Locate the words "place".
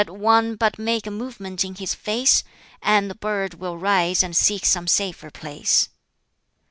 5.29-5.89